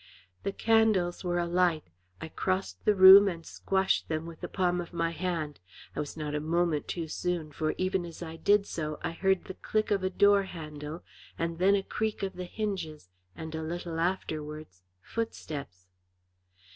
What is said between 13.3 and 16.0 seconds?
and a little afterwards footsteps.